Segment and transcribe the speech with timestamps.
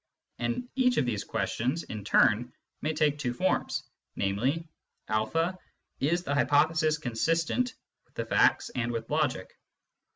[0.39, 2.51] And each of these questions in turn
[2.81, 3.83] may take two forms,
[4.15, 4.67] namely:
[5.07, 5.53] (a)
[5.99, 7.75] is the hypothesis consistent
[8.05, 9.53] with the facts and with logic